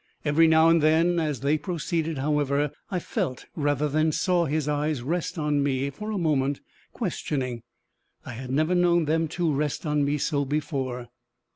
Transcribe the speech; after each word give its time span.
Every 0.25 0.47
now 0.47 0.67
and 0.67 0.81
then 0.81 1.19
as 1.19 1.41
they 1.41 1.59
proceeded, 1.59 2.17
however, 2.17 2.71
I 2.89 2.97
felt 2.97 3.45
rather 3.55 3.87
than 3.87 4.11
saw 4.11 4.45
his 4.45 4.67
eyes 4.67 5.03
rest 5.03 5.37
on 5.37 5.61
me 5.61 5.91
for 5.91 6.09
a 6.09 6.17
moment, 6.17 6.59
questioning. 6.91 7.61
I 8.25 8.31
had 8.33 8.49
never 8.49 8.73
known 8.73 9.05
them 9.05 9.29
rest 9.37 9.85
on 9.85 10.03
me 10.03 10.17
so 10.17 10.43
before. 10.43 11.09